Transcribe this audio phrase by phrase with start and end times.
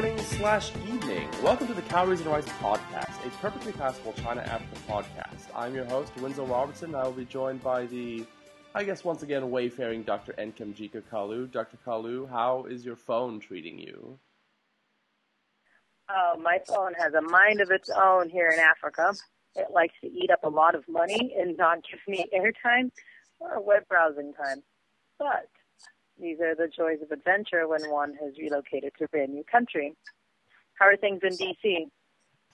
[0.00, 1.28] morning slash evening.
[1.42, 5.54] Welcome to the Cowries and Rice podcast, a perfectly passable China Africa podcast.
[5.54, 6.94] I'm your host, Winslow Robertson.
[6.94, 8.24] and I will be joined by the,
[8.74, 10.32] I guess once again, wayfaring Dr.
[10.38, 11.52] Nkemjika Kalu.
[11.52, 11.76] Dr.
[11.86, 14.18] Kalu, how is your phone treating you?
[16.08, 19.12] Oh, my phone has a mind of its own here in Africa.
[19.54, 22.90] It likes to eat up a lot of money and not give me airtime
[23.38, 24.62] or web browsing time.
[25.18, 25.50] But
[26.20, 29.94] these are the joys of adventure when one has relocated to a brand new country.
[30.74, 31.88] How are things in DC?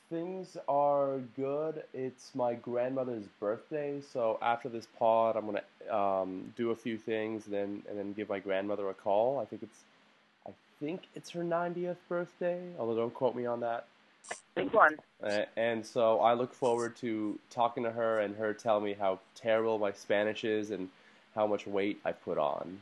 [0.09, 1.83] Things are good.
[1.93, 7.47] It's my grandmother's birthday, so after this pod, I'm gonna um, do a few things,
[7.47, 9.41] and then and then give my grandmother a call.
[9.41, 9.79] I think it's,
[10.47, 12.61] I think it's her 90th birthday.
[12.79, 13.87] Although don't quote me on that.
[14.55, 14.97] Big one.
[15.57, 19.79] And so I look forward to talking to her and her tell me how terrible
[19.79, 20.89] my Spanish is and
[21.35, 22.81] how much weight I put on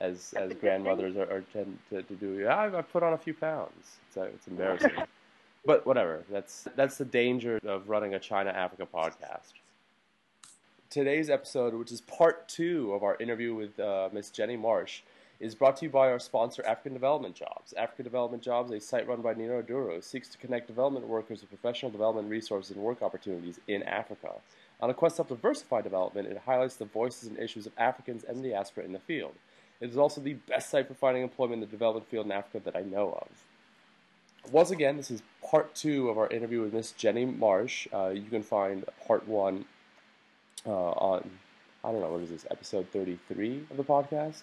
[0.00, 2.38] as as grandmothers are, are tend to, to do.
[2.38, 3.98] Yeah, I've, I've put on a few pounds.
[4.08, 4.92] It's uh, it's embarrassing,
[5.66, 6.24] but whatever.
[6.30, 9.52] That's that's the danger of running a China Africa podcast.
[10.90, 15.02] Today's episode, which is part two of our interview with uh, Miss Jenni Marsh,
[15.38, 17.74] is brought to you by our sponsor, African Development Jobs.
[17.74, 21.50] African Development Jobs, a site run by Nino Duro, seeks to connect development workers with
[21.50, 24.32] professional development resources and work opportunities in Africa.
[24.80, 28.24] On a quest to help diversify development, it highlights the voices and issues of Africans
[28.24, 29.34] and the diaspora in the field.
[29.80, 32.60] It is also the best site for finding employment in the development field in Africa
[32.64, 34.52] that I know of.
[34.52, 37.86] Once again, this is part two of our interview with Miss Jenni Marsh.
[37.92, 39.64] Uh, you can find part one
[40.66, 41.30] uh, on,
[41.84, 44.42] I don't know, what is this, episode 33 of the podcast.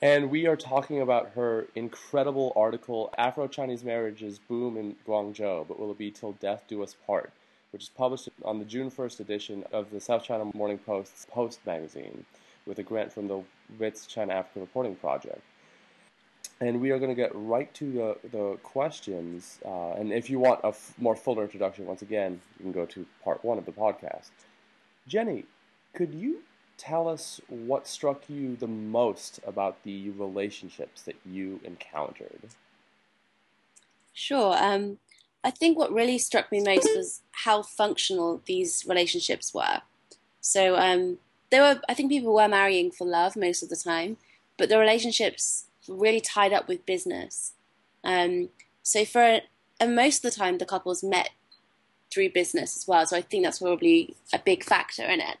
[0.00, 5.80] And we are talking about her incredible article, Afro Chinese Marriages Boom in Guangzhou, but
[5.80, 7.32] will it be till death do us part,
[7.72, 11.60] which is published on the June 1st edition of the South China Morning Post's Post
[11.66, 12.24] magazine
[12.64, 13.42] with a grant from the
[13.78, 15.42] WITS China Africa Reporting Project.
[16.60, 19.60] And we are going to get right to the, the questions.
[19.64, 22.84] Uh, and if you want a f- more fuller introduction, once again, you can go
[22.86, 24.30] to part one of the podcast.
[25.06, 25.44] Jenny,
[25.94, 26.42] could you
[26.76, 32.40] tell us what struck you the most about the relationships that you encountered?
[34.12, 34.56] Sure.
[34.58, 34.98] Um,
[35.44, 39.82] I think what really struck me most was how functional these relationships were.
[40.40, 41.18] So, um,
[41.50, 44.16] there were I think people were marrying for love most of the time,
[44.56, 47.52] but the relationships were really tied up with business.
[48.04, 48.50] Um,
[48.82, 49.40] so for
[49.80, 51.30] and most of the time the couples met
[52.12, 53.06] through business as well.
[53.06, 55.36] So I think that's probably a big factor in it.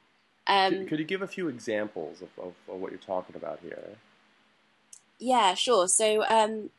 [0.46, 3.96] Um, could, you give a few examples of, of, of, what you're talking about here?
[5.18, 5.88] Yeah, sure.
[5.88, 6.70] So, um,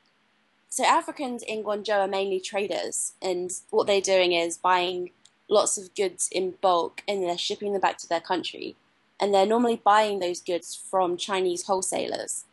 [0.69, 5.12] so Africans in Guangzhou are mainly traders, and what they're doing is buying
[5.50, 8.75] lots of goods in bulk and they're shipping them back to their country
[9.19, 12.46] and they're normally buying those goods from Chinese wholesalers.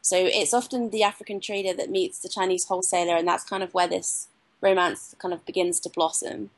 [0.00, 3.72] So it's often the African trader that meets the Chinese wholesaler, and that's kind of
[3.72, 4.28] where this
[4.60, 6.50] romance kind of begins to blossom.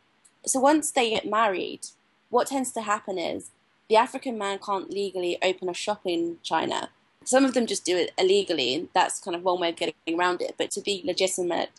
[0.44, 1.86] So once they get married,
[2.30, 3.50] what tends to happen is
[3.88, 6.90] the African man can't legally open a shop in China.
[7.24, 9.94] Some of them just do it illegally, and that's kind of one way of getting
[10.18, 10.54] around it.
[10.58, 11.70] But to be legitimate,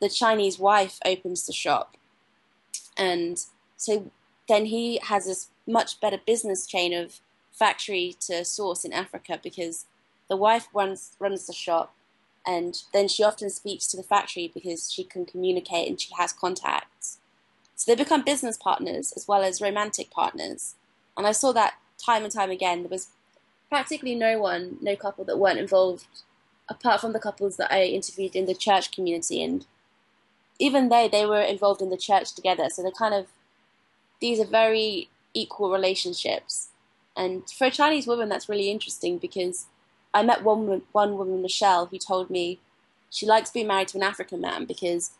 [0.00, 1.96] the Chinese wife opens the shop.
[2.96, 3.42] And
[3.76, 4.10] so
[4.48, 7.20] then he has this much better business chain of
[7.54, 9.86] factory to source in Africa because
[10.28, 11.94] the wife runs runs the shop
[12.46, 16.32] and then she often speaks to the factory because she can communicate and she has
[16.32, 17.18] contacts.
[17.76, 20.74] So they become business partners as well as romantic partners.
[21.16, 22.82] And I saw that time and time again.
[22.82, 23.08] There was
[23.70, 26.06] practically no one, no couple that weren't involved
[26.68, 29.66] apart from the couples that I interviewed in the church community and
[30.58, 32.68] even they they were involved in the church together.
[32.68, 33.26] So they're kind of
[34.20, 36.68] these are very equal relationships
[37.16, 39.66] and for a Chinese woman, that's really interesting because
[40.12, 42.60] I met one one woman, Michelle, who told me
[43.10, 45.12] she likes being married to an African man because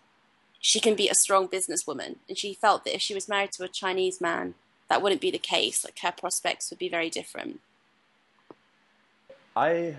[0.60, 3.64] she can be a strong businesswoman, and she felt that if she was married to
[3.64, 4.54] a Chinese man,
[4.88, 5.84] that wouldn't be the case.
[5.84, 7.60] Like her prospects would be very different.
[9.56, 9.96] I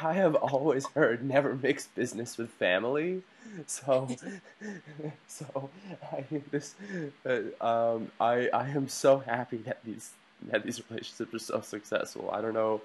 [0.00, 3.22] I have always heard never mix business with family,
[3.66, 4.08] so
[5.26, 5.70] so
[6.12, 6.74] I this
[7.24, 10.12] uh, um, I I am so happy that these
[10.46, 12.30] that these relationships are so successful.
[12.32, 12.80] I don't know.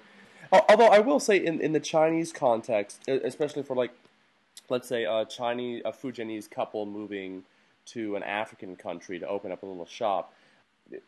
[0.52, 3.92] Although I will say, in, in the Chinese context, especially for like,
[4.68, 7.44] let's say a Chinese, a Fujianese couple moving
[7.86, 10.32] to an African country to open up a little shop,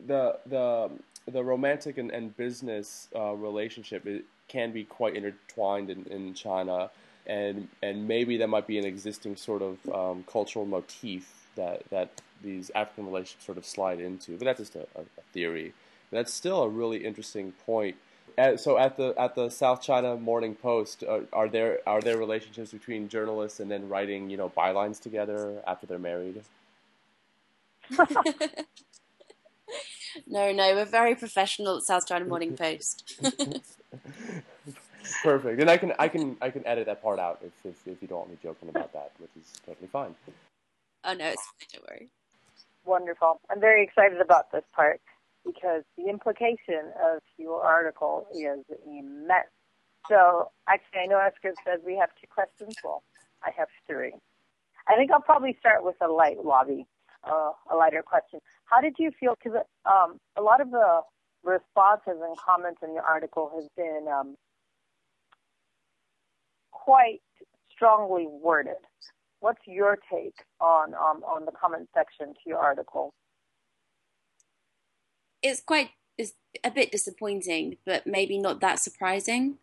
[0.05, 0.89] the the
[1.31, 4.07] the romantic and, and business uh, relationship
[4.47, 6.89] can be quite intertwined in, in China,
[7.27, 12.09] and and maybe that might be an existing sort of um, cultural motif that that
[12.41, 14.37] these African relationships sort of slide into.
[14.37, 15.73] But that's just a, a theory
[16.11, 17.95] that's still a really interesting point.
[18.37, 22.17] at, so at the at the South China Morning Post, uh, are there are there
[22.17, 26.43] relationships between journalists and then writing you know bylines together after they're married?
[30.27, 33.19] no, no, we're very professional at South China Morning Post.
[35.23, 38.01] Perfect, and I can I can I can edit that part out if if, if
[38.01, 40.15] you don't want me joking about that, which is totally fine.
[41.03, 41.67] Oh no, it's fine.
[41.73, 42.07] Don't worry.
[42.85, 43.39] Wonderful.
[43.49, 45.01] I'm very excited about this part
[45.45, 49.53] because the implication of your article is immense.
[50.09, 52.75] So actually, I know Oscar says we have two questions.
[52.83, 53.03] Well,
[53.43, 54.13] I have three.
[54.87, 56.85] I think I'll probably start with a light lobby,
[57.23, 58.39] uh, a lighter question.
[58.65, 59.35] How did you feel?
[59.35, 61.01] Because um, a lot of the
[61.43, 64.35] responses and comments in your article has been um,
[66.71, 67.21] quite
[67.71, 68.81] strongly worded.
[69.39, 73.13] What's your take on um, on the comment section to your article?
[75.45, 76.33] It's quite it's
[76.63, 79.59] a bit disappointing, but maybe not that surprising,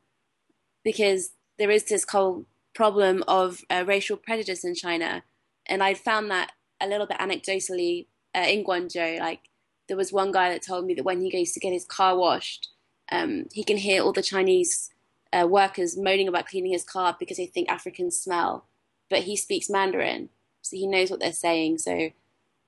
[0.84, 5.24] because there is this whole problem of uh, racial prejudice in China,
[5.66, 9.18] and I found that a little bit anecdotally uh, in Guangzhou.
[9.18, 9.40] Like
[9.88, 12.16] there was one guy that told me that when he goes to get his car
[12.16, 12.68] washed,
[13.10, 14.90] um, he can hear all the Chinese
[15.32, 18.66] uh, workers moaning about cleaning his car because they think Africans smell.
[19.10, 20.28] But he speaks Mandarin,
[20.60, 21.78] so he knows what they're saying.
[21.78, 22.10] So,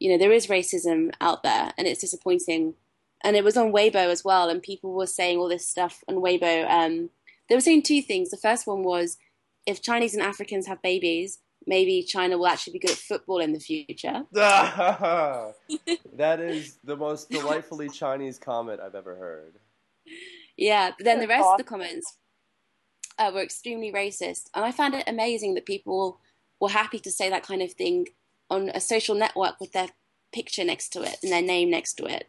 [0.00, 2.74] you know, there is racism out there, and it's disappointing.
[3.24, 6.16] And it was on Weibo as well, and people were saying all this stuff on
[6.16, 6.70] Weibo.
[6.70, 7.10] Um,
[7.48, 8.30] they were saying two things.
[8.30, 9.16] The first one was
[9.66, 13.52] if Chinese and Africans have babies, maybe China will actually be good at football in
[13.52, 14.24] the future.
[14.32, 15.54] that
[16.40, 19.54] is the most delightfully Chinese comment I've ever heard.
[20.56, 22.18] Yeah, but then the rest of the comments
[23.18, 26.20] uh, were extremely racist, and I found it amazing that people
[26.60, 28.08] were happy to say that kind of thing
[28.50, 29.88] on a social network with their
[30.32, 32.28] picture next to it and their name next to it.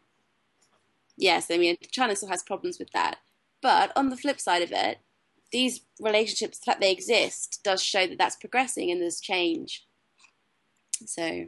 [1.17, 3.17] Yes, I mean China still has problems with that,
[3.62, 5.00] but on the flip side of it,
[5.51, 9.85] these relationships that they exist does show that that's progressing and there's change.
[11.06, 11.45] So,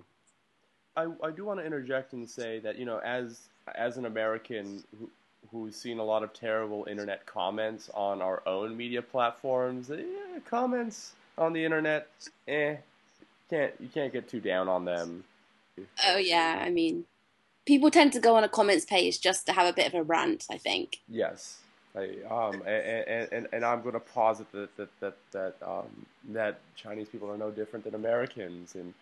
[0.96, 4.84] I I do want to interject and say that you know as as an American
[5.00, 5.10] who,
[5.52, 9.92] who's seen a lot of terrible internet comments on our own media platforms.
[9.92, 10.04] Eh,
[10.46, 12.08] comments on the internet,
[12.48, 12.76] eh,
[13.50, 15.24] can't you can't get too down on them.
[16.06, 17.06] Oh yeah, I mean,
[17.68, 20.02] people tend to go on a comments page just to have a bit of a
[20.02, 20.46] rant.
[20.50, 21.02] I think.
[21.08, 21.60] Yes,
[21.96, 26.60] I, um, and, and, and I'm going to posit that that that that um, that
[26.76, 28.94] Chinese people are no different than Americans in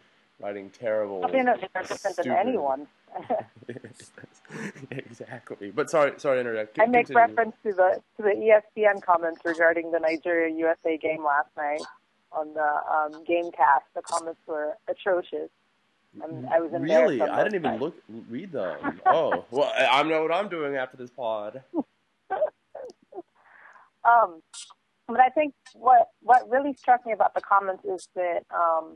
[0.41, 1.25] writing terrible.
[1.31, 2.87] They're no different than anyone.
[4.91, 5.71] exactly.
[5.71, 6.79] But sorry, sorry to interrupt.
[6.79, 11.49] I make reference to the to the ESPN comments regarding the Nigeria USA game last
[11.55, 11.81] night
[12.31, 13.85] on the um, GameCast.
[13.95, 15.49] The comments were atrocious.
[16.23, 17.21] I'm, I was really.
[17.21, 17.95] I didn't even look
[18.29, 19.01] read them.
[19.05, 21.63] oh, well, I know what I'm doing after this pod.
[22.31, 22.41] um,
[25.07, 28.95] but I think what what really struck me about the comments is that um,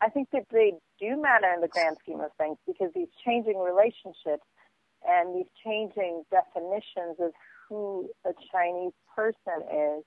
[0.00, 3.58] I think that they do matter in the grand scheme of things because these changing
[3.58, 4.46] relationships
[5.06, 7.32] and these changing definitions of
[7.68, 10.04] who a Chinese person is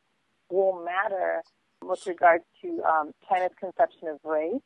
[0.50, 1.42] will matter
[1.82, 4.62] with regard to um, China's conception of race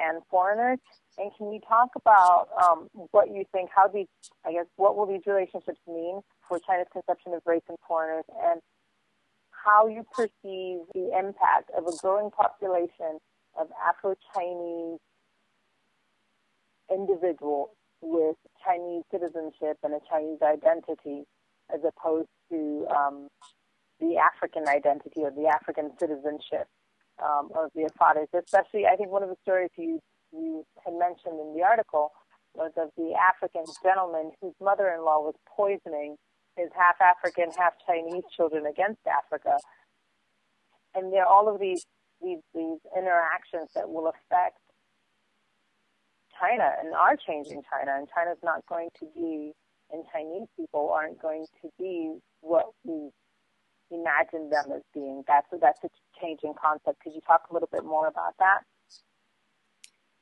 [0.00, 0.78] and foreigners.
[1.18, 4.06] And can you talk about um, what you think, how these,
[4.44, 8.60] I guess, what will these relationships mean for China's conception of race and foreigners, and
[9.50, 13.18] how you perceive the impact of a growing population
[13.58, 15.00] of Afro-Chinese
[16.92, 21.24] individuals with Chinese citizenship and a Chinese identity
[21.74, 23.28] as opposed to um,
[23.98, 26.68] the African identity or the African citizenship
[27.22, 28.28] um, of their fathers.
[28.34, 30.00] Especially, I think one of the stories you,
[30.32, 32.12] you had mentioned in the article
[32.54, 36.16] was of the African gentleman whose mother-in-law was poisoning
[36.56, 39.56] his half African, half Chinese children against Africa.
[40.94, 41.84] And there are all of these
[42.22, 44.56] these these interactions that will affect
[46.40, 49.52] China and are changing China, and China's not going to be,
[49.92, 53.10] and Chinese people aren't going to be what we
[53.90, 55.24] imagine them as being.
[55.26, 55.88] That's a, that's a
[56.20, 57.02] changing concept.
[57.02, 58.60] Could you talk a little bit more about that?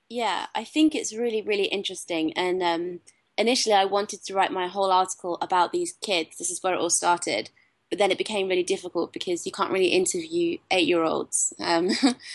[0.09, 2.33] Yeah, I think it's really really interesting.
[2.35, 3.01] And um,
[3.39, 6.37] initially, I wanted to write my whole article about these kids.
[6.37, 7.51] This is where it all started
[7.95, 11.53] but then it became really difficult because you can't really interview eight year olds.
[11.61, 11.91] Um,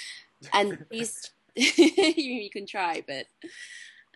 [0.54, 3.26] and these, you, you, can try, but.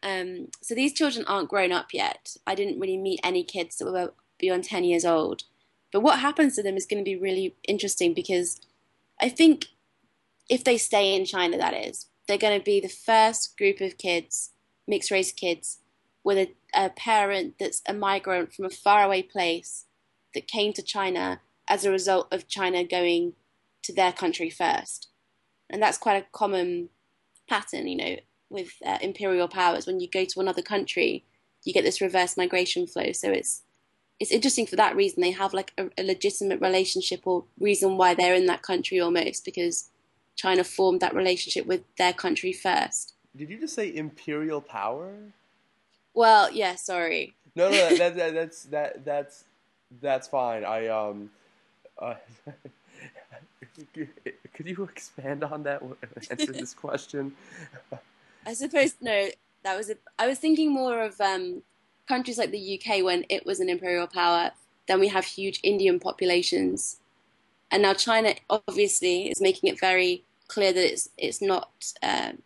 [0.02, 2.36] Um, so these children aren't grown up yet.
[2.46, 5.44] I didn't really meet any kids that were beyond 10 years old.
[5.94, 8.60] But what happens to them is going to be really interesting because
[9.22, 9.68] I think
[10.50, 14.00] if they stay in China, that is, they're going to be the first group of
[14.00, 14.52] kids,
[14.88, 15.78] mixed race kids,
[16.24, 19.86] with a, a parent that's a migrant from a faraway place
[20.34, 23.34] that came to China as a result of China going
[23.84, 25.10] to their country first.
[25.70, 26.90] And that's quite a common
[27.48, 28.16] pattern, you know,
[28.50, 29.86] with uh, imperial powers.
[29.86, 31.24] When you go to another country,
[31.64, 33.12] you get this reverse migration flow.
[33.12, 33.62] So it's
[34.20, 35.22] it's interesting for that reason.
[35.22, 39.46] They have like a, a legitimate relationship or reason why they're in that country almost
[39.46, 39.90] because
[40.36, 43.14] China formed that relationship with their country first.
[43.36, 45.14] Did you just say imperial power?
[46.14, 46.76] Well, yeah.
[46.76, 47.34] Sorry.
[47.56, 49.44] No, no, that, that, that's that that's
[50.02, 50.64] that's fine.
[50.66, 51.30] I um,
[52.00, 52.16] uh,
[53.94, 55.82] could you expand on that?
[56.30, 57.34] Answer this question.
[58.46, 59.30] I suppose no.
[59.64, 61.64] That was a, I was thinking more of um,
[62.08, 64.52] countries like the UK when it was an imperial power.
[64.88, 67.00] Then we have huge Indian populations,
[67.72, 72.40] and now China obviously is making it very clear that it's it's not um,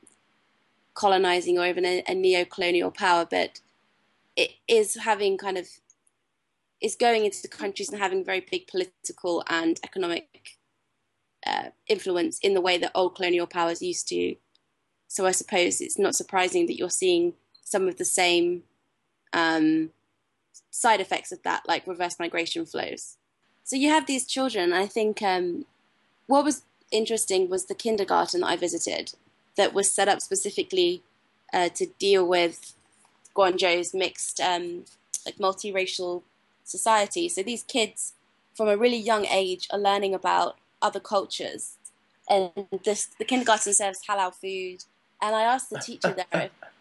[0.94, 3.60] colonizing or even a, a neo-colonial power, but
[4.36, 5.68] it is having kind of
[6.80, 10.58] is going into the countries and having very big political and economic
[11.46, 14.36] uh, influence in the way that old colonial powers used to.
[15.08, 17.34] So I suppose it's not surprising that you're seeing
[17.64, 18.64] some of the same
[19.34, 19.92] um,
[20.72, 23.18] side effects of that, like reverse migration flows.
[23.64, 24.74] So you have these children.
[24.74, 25.66] I think um,
[26.28, 29.14] what was interesting was the kindergarten that I visited
[29.58, 31.02] that was set up specifically
[31.54, 32.74] uh, to deal with
[33.36, 34.86] Guangzhou's mixed, um,
[35.26, 36.24] like multiracial
[36.64, 37.28] society.
[37.30, 38.14] So these kids,
[38.54, 41.76] from a really young age, are learning about other cultures.
[42.30, 42.52] And
[42.84, 44.84] this, the kindergarten serves halal food.
[45.22, 46.52] And I asked the teacher there, if,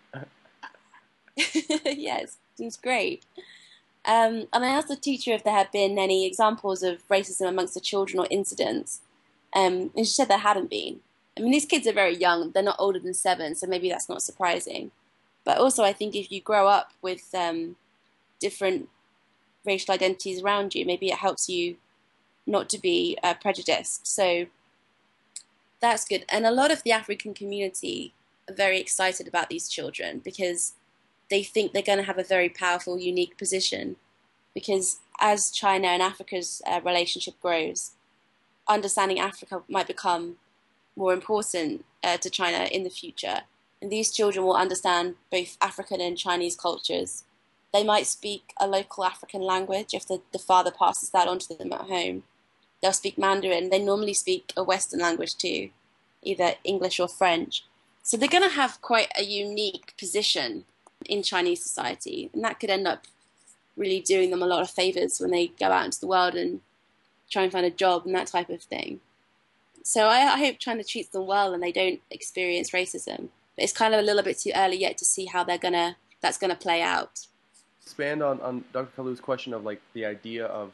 [1.37, 3.25] yeah, it seems great.
[4.05, 7.75] Um, and I asked the teacher if there had been any examples of racism amongst
[7.75, 9.00] the children or incidents.
[9.55, 11.00] Um, and she said there hadn't been.
[11.37, 14.09] I mean, these kids are very young; they're not older than seven, so maybe that's
[14.09, 14.90] not surprising.
[15.45, 17.76] But also, I think if you grow up with um,
[18.40, 18.88] different
[19.64, 21.76] racial identities around you, maybe it helps you
[22.47, 24.07] not to be uh, prejudiced.
[24.07, 24.47] So
[25.81, 26.25] that's good.
[26.28, 28.14] And a lot of the African community
[28.49, 30.75] are very excited about these children because
[31.30, 33.97] they think they're going to have a very powerful, unique position.
[34.54, 37.92] Because as China and Africa's uh, relationship grows,
[38.68, 40.37] understanding Africa might become
[40.97, 43.42] more important uh, to China in the future.
[43.83, 47.25] And these children will understand both African and Chinese cultures.
[47.73, 51.54] They might speak a local African language if the, the father passes that on to
[51.54, 52.23] them at home.
[52.80, 53.71] They'll speak Mandarin.
[53.71, 55.71] They normally speak a Western language too,
[56.23, 57.64] either English or French.
[58.02, 60.64] So they're going to have quite a unique position
[61.07, 62.31] in Chinese society.
[62.33, 63.07] And that could end up
[63.77, 66.61] really doing them a lot of favors when they go out into the world and
[67.31, 69.01] try and find a job and that type of thing.
[69.83, 73.29] So I, I hope China treats them well and they don't experience racism.
[73.55, 75.97] But it's kind of a little bit too early yet to see how they're gonna
[76.21, 77.27] that's gonna play out.
[77.83, 78.91] Expand on, on Dr.
[78.97, 80.73] Kalu's question of like the idea of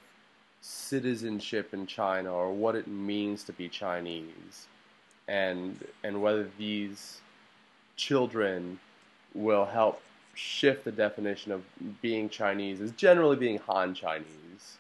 [0.62, 4.67] citizenship in China or what it means to be Chinese
[5.29, 7.21] and and whether these
[7.97, 8.79] children
[9.35, 10.01] will help
[10.35, 11.62] shift the definition of
[12.01, 14.79] being Chinese is generally being Han Chinese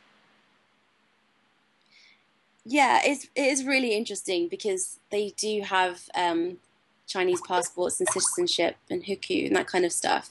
[2.64, 6.58] yeah, it's it is really interesting because they do have um,
[7.06, 10.30] Chinese passports and citizenship and hukou and that kind of stuff.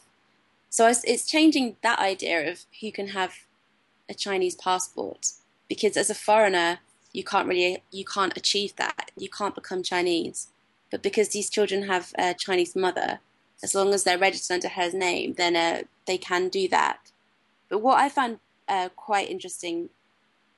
[0.70, 3.34] So it's, it's changing that idea of who can have
[4.10, 5.28] a Chinese passport
[5.68, 6.80] because as a foreigner
[7.13, 10.48] you can't really you can't achieve that you can't become Chinese.
[10.90, 13.20] But because these children have a Chinese mother,
[13.63, 17.12] as long as they're registered under her name, then uh, they can do that.
[17.70, 19.89] But what I found uh, quite interesting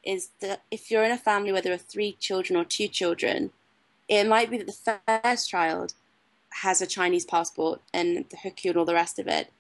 [0.04, 3.52] is that if you're in a family where there are three children or two children,
[4.08, 5.94] it might be that the first child
[6.62, 9.52] has a Chinese passport and the hukou and all the rest of it.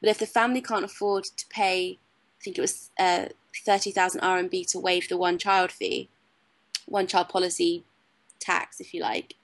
[0.00, 1.98] But if the family can't afford to pay,
[2.40, 3.26] I think it was uh,
[3.64, 6.08] 30,000 RMB to waive the one child fee,
[6.86, 7.84] one child policy
[8.40, 9.34] tax, if you like,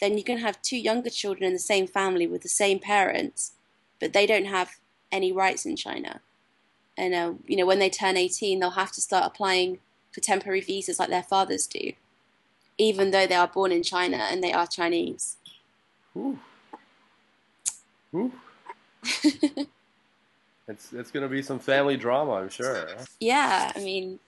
[0.00, 3.52] then you can have two younger children in the same family with the same parents,
[4.00, 4.78] but they don't have
[5.12, 6.20] any rights in China.
[6.96, 9.78] And, uh, you know, when they turn 18, they'll have to start applying
[10.12, 11.92] for temporary visas like their fathers do,
[12.78, 15.36] even though they are born in China and they are Chinese.
[16.16, 16.38] Ooh.
[18.14, 18.32] Ooh.
[19.02, 22.88] it's it's going to be some family drama, I'm sure.
[23.18, 24.18] Yeah, I mean,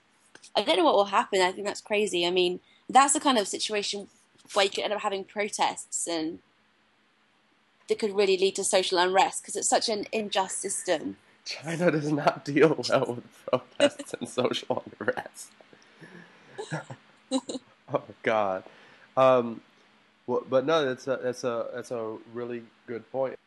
[0.54, 1.40] I don't know what will happen.
[1.40, 2.26] I think that's crazy.
[2.26, 4.08] I mean, that's the kind of situation
[4.54, 6.40] where you could end up having protests and
[7.88, 11.16] that could really lead to social unrest because it's such an unjust system.
[11.44, 15.50] China does not deal well with protests and social unrest.
[17.92, 18.64] oh God.
[19.16, 19.60] Um,
[20.26, 23.38] well, but no, that's a that's a that's a really good point.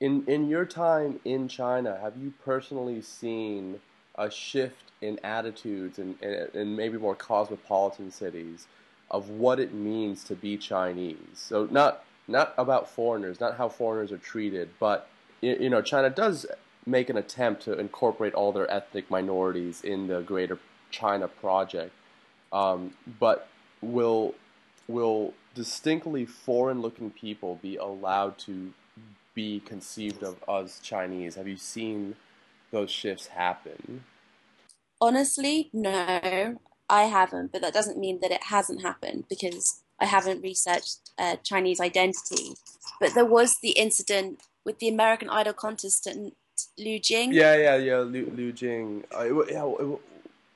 [0.00, 3.80] In in your time in China, have you personally seen
[4.16, 8.66] a shift in attitudes and, and, and maybe more cosmopolitan cities
[9.14, 11.16] of what it means to be Chinese.
[11.34, 15.08] So not not about foreigners, not how foreigners are treated, but
[15.40, 16.46] you know, China does
[16.84, 20.58] make an attempt to incorporate all their ethnic minorities in the Greater
[20.90, 21.92] China project,
[22.52, 23.48] um, but
[23.80, 24.34] will
[24.88, 28.72] will distinctly foreign-looking people be allowed to
[29.34, 31.36] be conceived of as Chinese?
[31.36, 32.16] Have you seen
[32.72, 34.04] those shifts happen?
[35.00, 37.52] Honestly, no, I haven't.
[37.52, 42.54] But that doesn't mean that it hasn't happened because I haven't researched uh, Chinese identity.
[43.00, 46.34] But there was the incident with the American Idol contestant
[46.78, 47.32] Lu Jing.
[47.32, 49.04] Yeah, yeah, yeah, Lu, Lu Jing.
[49.14, 50.00] Uh, it, yeah, it,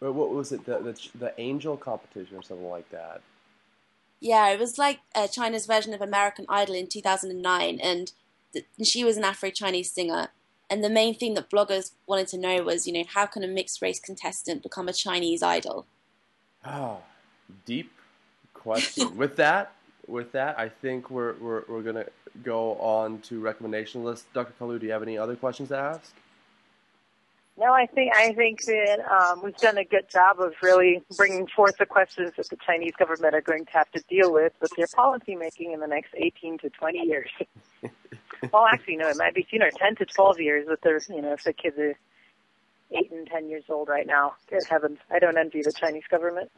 [0.01, 0.65] what was it?
[0.65, 3.21] The, the the angel competition or something like that.
[4.21, 8.13] Yeah, it was like uh, China's version of American Idol in 2009, and
[8.53, 10.29] the, she was an Afro-Chinese singer.
[10.71, 13.49] And the main thing that bloggers wanted to know was, you know, how can a
[13.49, 15.87] mixed race contestant become a Chinese idol?
[16.65, 16.99] Ah,
[17.65, 17.93] deep
[18.55, 19.17] question.
[19.17, 19.73] with that,
[20.07, 22.07] with that, I think we're we're we're gonna
[22.43, 24.33] go on to recommendation list.
[24.33, 24.53] Dr.
[24.61, 26.15] Kalu, do you have any other questions to ask?
[27.59, 31.49] No, I think I think that um, we've done a good job of really bringing
[31.49, 34.71] forth the questions that the Chinese government are going to have to deal with with
[34.77, 37.31] their policy making in the next 18 to 20 years.
[38.53, 40.67] well, actually, no, it might be sooner, 10 to 12 years.
[40.69, 41.99] With their, you know, if the kids are
[42.93, 46.51] eight and 10 years old right now, good heavens, I don't envy the Chinese government.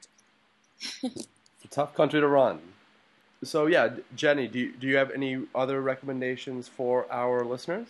[1.02, 1.26] it's
[1.64, 2.60] a tough country to run.
[3.42, 7.88] So yeah, Jenny, do you, do you have any other recommendations for our listeners?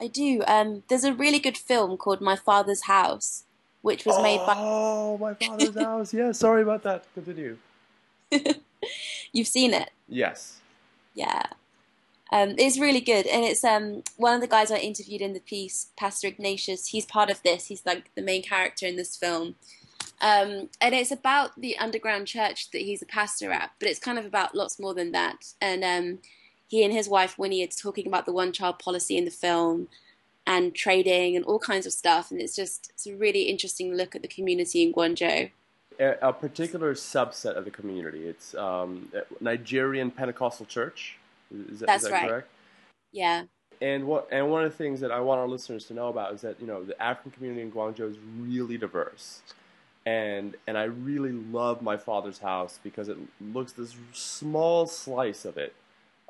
[0.00, 0.42] I do.
[0.46, 3.44] Um, there's a really good film called My Father's House,
[3.82, 4.54] which was oh, made by.
[4.56, 6.12] Oh, My Father's House.
[6.12, 7.04] Yeah, sorry about that.
[7.14, 7.56] Continue.
[9.32, 9.90] You've seen it.
[10.08, 10.58] Yes.
[11.14, 11.44] Yeah.
[12.32, 15.40] Um, it's really good, and it's um, one of the guys I interviewed in the
[15.40, 16.88] piece, Pastor Ignatius.
[16.88, 17.66] He's part of this.
[17.66, 19.54] He's like the main character in this film,
[20.20, 23.72] um, and it's about the underground church that he's a pastor at.
[23.78, 25.52] But it's kind of about lots more than that.
[25.60, 26.18] And um,
[26.66, 29.88] he and his wife Winnie are talking about the one child policy in the film
[30.46, 32.30] and trading and all kinds of stuff.
[32.30, 35.50] And it's just it's a really interesting look at the community in Guangzhou.
[35.98, 38.26] A, a particular subset of the community.
[38.26, 41.18] It's um, Nigerian Pentecostal Church.
[41.52, 42.28] Is that, That's is that right.
[42.28, 42.48] correct?
[43.12, 43.44] Yeah.
[43.80, 46.32] And what and one of the things that I want our listeners to know about
[46.32, 49.42] is that you know the African community in Guangzhou is really diverse,
[50.06, 55.58] and and I really love my father's house because it looks this small slice of
[55.58, 55.74] it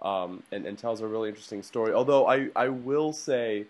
[0.02, 1.92] um, and, and tells a really interesting story.
[1.92, 3.66] Although I, I will say,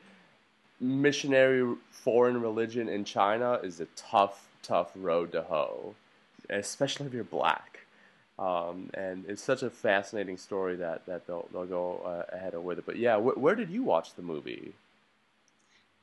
[0.80, 5.94] missionary foreign religion in China is a tough, tough road to hoe,
[6.50, 7.76] especially if you're black.
[8.38, 12.79] Um, and it's such a fascinating story that, that they'll, they'll go uh, ahead with
[12.79, 12.87] it.
[12.87, 14.75] But yeah, wh- where did you watch the movie?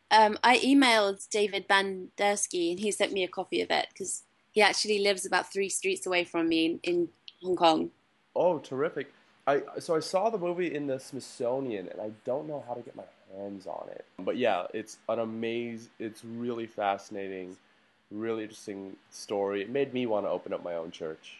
[0.09, 4.61] Um, I emailed David Bandurski and he sent me a copy of it because he
[4.61, 7.09] actually lives about three streets away from me in, in
[7.41, 7.91] Hong Kong.
[8.35, 9.13] Oh, terrific!
[9.45, 12.81] I so I saw the movie in the Smithsonian, and I don't know how to
[12.81, 13.03] get my
[13.35, 14.05] hands on it.
[14.19, 15.89] But yeah, it's an amazing.
[15.99, 17.57] It's really fascinating,
[18.11, 19.61] really interesting story.
[19.61, 21.39] It made me want to open up my own church,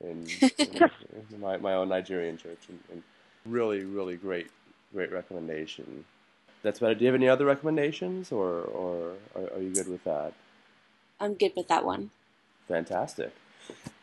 [0.00, 0.26] in,
[0.58, 3.02] in, my my own Nigerian church, and, and,
[3.46, 4.50] really, really great,
[4.92, 6.04] great recommendation.
[6.62, 6.98] That's about it.
[6.98, 10.32] Do you have any other recommendations, or or are, are you good with that?
[11.20, 12.10] I'm good with that one.
[12.68, 13.32] Fantastic.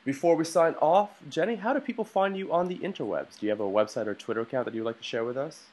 [0.06, 3.40] Before we sign off, Jenny, how do people find you on the interwebs?
[3.40, 5.64] Do you have a website or Twitter account that you'd like to share with us?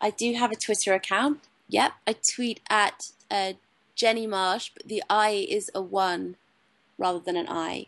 [0.00, 1.48] I do have a Twitter account.
[1.68, 3.54] Yep, I tweet at uh,
[3.94, 6.36] Jenny Marsh, but the I is a one
[6.98, 7.86] rather than an I.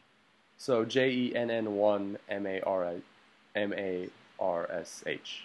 [0.63, 2.95] So J E N N one M A R
[3.57, 5.45] M A R S H.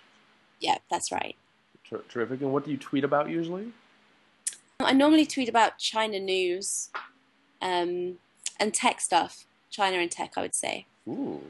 [0.60, 1.36] Yeah, that's right.
[1.90, 2.42] Ter- terrific.
[2.42, 3.72] And what do you tweet about usually?
[4.80, 6.90] I normally tweet about China news
[7.64, 8.20] um,
[8.60, 9.46] and tech stuff.
[9.72, 10.86] China and tech, I would say.
[11.08, 11.42] Ooh,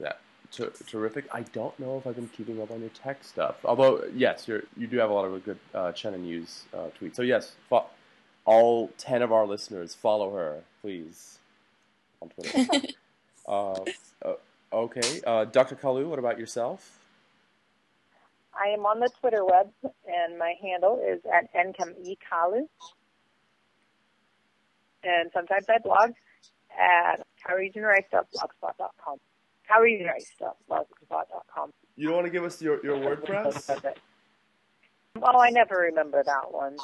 [0.00, 0.14] yeah,
[0.50, 1.26] ter- terrific.
[1.32, 3.54] I don't know if I've been keeping up on your tech stuff.
[3.64, 7.14] Although, yes, you you do have a lot of good uh, China news uh, tweets.
[7.14, 7.86] So yes, fo-
[8.46, 11.38] all ten of our listeners follow her, please,
[12.22, 12.66] on Twitter.
[13.48, 13.72] uh,
[14.24, 14.34] uh,
[14.72, 15.76] okay, uh, Dr.
[15.76, 16.98] Kalu, what about yourself?
[18.54, 22.66] I am on the Twitter web, and my handle is at nkamekalu.
[25.02, 26.10] And sometimes I blog
[26.78, 29.18] at cowriesandrice.blogspot.com.
[29.70, 31.70] cowriesandrice.blogspot.com.
[31.96, 33.94] You don't want to give us your, your WordPress?
[35.18, 36.76] well, I never remember that one.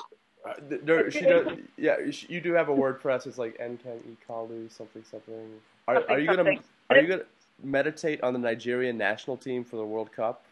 [0.46, 1.96] Uh, there, she does, yeah,
[2.28, 3.26] you do have a WordPress.
[3.26, 5.34] It's like nkan ikalu something something.
[5.88, 6.54] Are, Something, are you gonna
[6.90, 7.24] are you gonna
[7.62, 10.44] meditate on the Nigerian national team for the World Cup?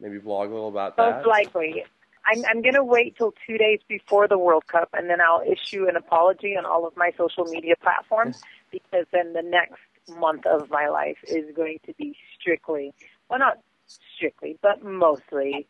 [0.00, 1.16] Maybe blog a little about that.
[1.16, 1.84] Most likely.
[2.26, 5.42] I'm, I'm going to wait till two days before the World Cup, and then I'll
[5.46, 9.80] issue an apology on all of my social media platforms because then the next
[10.18, 12.94] month of my life is going to be strictly,
[13.28, 15.66] well, not strictly, but mostly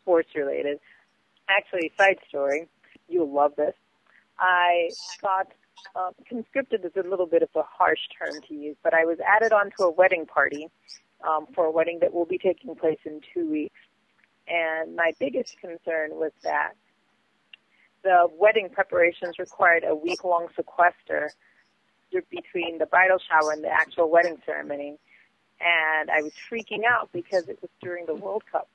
[0.00, 0.80] sports related.
[1.48, 2.66] Actually, side story,
[3.10, 3.74] you'll love this.
[4.38, 5.48] I got
[5.94, 9.18] um, conscripted is a little bit of a harsh term to use, but I was
[9.20, 10.68] added onto a wedding party
[11.28, 13.78] um, for a wedding that will be taking place in two weeks.
[14.48, 16.72] And my biggest concern was that
[18.02, 21.30] the wedding preparations required a week long sequester
[22.30, 24.98] between the bridal shower and the actual wedding ceremony.
[25.60, 28.68] And I was freaking out because it was during the World Cup.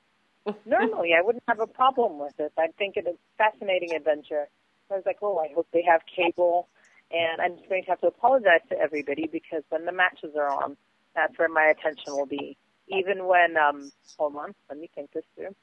[0.64, 2.52] Normally, I wouldn't have a problem with it.
[2.58, 4.48] I'd think it a fascinating adventure.
[4.90, 6.68] I was like, oh, I hope they have cable.
[7.10, 10.48] And I'm just going to have to apologize to everybody because when the matches are
[10.48, 10.76] on,
[11.14, 12.56] that's where my attention will be.
[12.88, 15.54] Even when, um, hold on, let me think this through.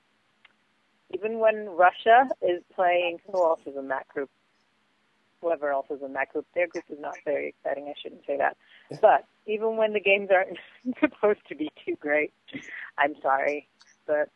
[1.14, 4.30] Even when Russia is playing, who else is in that group?
[5.42, 6.46] Whoever else is in that group.
[6.56, 7.88] Their group is not very exciting.
[7.88, 8.58] I shouldn't say that.
[9.02, 10.58] But even when the games aren't
[11.00, 12.34] supposed to be too great,
[12.98, 13.68] I'm sorry,
[14.08, 14.30] but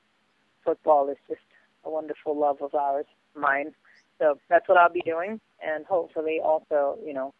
[0.67, 1.39] football is just
[1.85, 3.73] a wonderful love of ours, mine.
[4.19, 7.33] So that's what I'll be doing, and hopefully also, you know,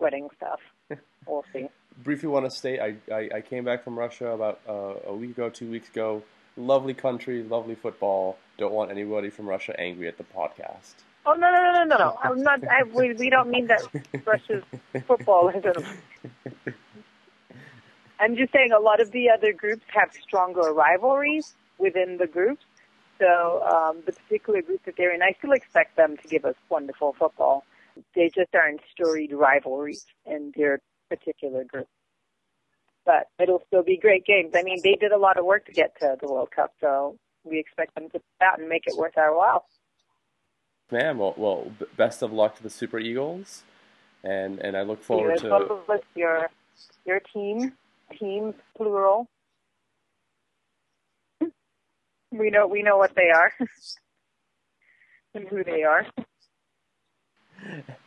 [0.00, 0.60] wedding stuff.
[1.28, 1.68] We'll see.
[2.04, 5.30] Briefly, want to state I, I, I came back from Russia about uh, a week
[5.30, 6.22] ago, two weeks ago.
[6.56, 8.38] Lovely country, lovely football.
[8.58, 10.94] Don't want anybody from Russia angry at the podcast.
[11.26, 12.18] Oh no no no no no!
[12.22, 12.60] I'm not.
[12.68, 13.82] I, we we don't mean that
[14.24, 14.62] Russia's
[15.08, 15.64] football is.
[18.20, 22.64] I'm just saying a lot of the other groups have stronger rivalries within the groups.
[23.18, 26.54] So um, the particular group that they're in, I still expect them to give us
[26.68, 27.64] wonderful football.
[28.14, 31.88] They just aren't storied rivalries in their particular group.
[33.04, 34.52] But it'll still be great games.
[34.54, 37.16] I mean, they did a lot of work to get to the World Cup, so
[37.44, 39.64] we expect them to put out and make it worth our while.
[40.90, 43.64] Man, well, well, best of luck to the Super Eagles,
[44.22, 46.48] and and I look forward you to your
[47.04, 47.72] your team,
[48.18, 49.28] teams plural.
[52.38, 53.52] We know we know what they are
[55.34, 56.06] and who they are.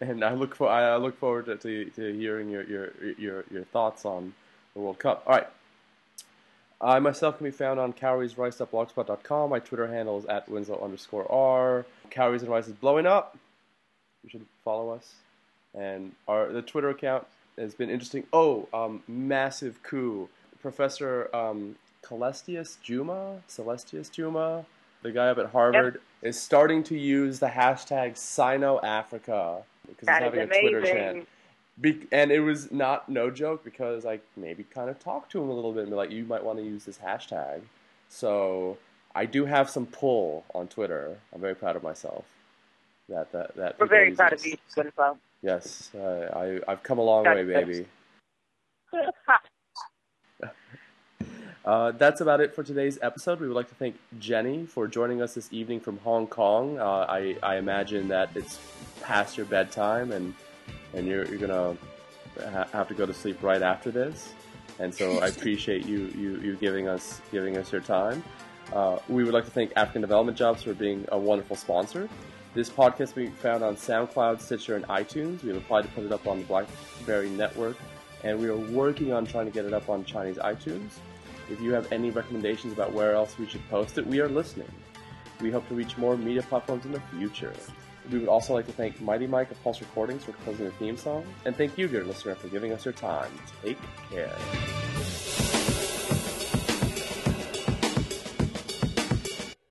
[0.01, 3.63] And I look for I look forward to, to, to hearing your, your your your
[3.65, 4.33] thoughts on
[4.73, 5.23] the World Cup.
[5.27, 5.47] All right.
[6.81, 9.49] I myself can be found on cowriesandrice.blogspot.com.
[9.49, 11.85] My Twitter handle is at Winslow underscore R.
[12.09, 13.37] Cowries and Rice is blowing up.
[14.23, 15.15] You should follow us.
[15.73, 17.25] And our the Twitter account
[17.57, 18.25] has been interesting.
[18.31, 20.29] Oh, um, massive coup.
[20.61, 24.65] Professor um, Calestous Juma, Calestous Juma,
[25.01, 26.29] the guy up at Harvard, yep.
[26.29, 31.27] is starting to use the hashtag SinoAfrica because that he's having a Twitter chant.
[31.79, 35.49] Be- and it was not no joke because I maybe kind of talked to him
[35.49, 37.61] a little bit and be like, you might want to use this hashtag.
[38.09, 38.77] So
[39.15, 41.17] I do have some pull on Twitter.
[41.33, 42.25] I'm very proud of myself.
[43.07, 44.41] That that that we're very proud this.
[44.41, 45.17] of you, Winslow.
[45.41, 47.87] Yes, uh, I I've come a long way, baby.
[51.69, 53.39] Uh, that's about it for today's episode.
[53.39, 56.79] We would like to thank Jenny for joining us this evening from Hong Kong.
[56.79, 58.59] Uh, I, I, imagine that it's
[59.03, 60.33] past your bedtime and
[60.95, 61.77] and you're, you're gonna
[62.51, 64.33] ha- have to go to sleep right after this.
[64.79, 68.23] And so I appreciate you, you, you giving us giving us your time.
[68.73, 72.09] Uh, we would like to thank African Development Jobs for being a wonderful sponsor.
[72.55, 75.43] This podcast can be found on SoundCloud, Stitcher, and iTunes.
[75.43, 77.77] We've applied to put it up on the BlackBerry Network,
[78.23, 80.93] and we are working on trying to get it up on Chinese iTunes.
[81.49, 84.71] If you have any recommendations about where else we should post it, we are listening.
[85.41, 87.53] We hope to reach more media platforms in the future.
[88.11, 90.97] We would also like to thank Mighty Mike of Pulse Recordings for composing the theme
[90.97, 93.31] song, and thank you, dear listener, for giving us your time.
[93.63, 93.77] Take
[94.09, 95.18] care.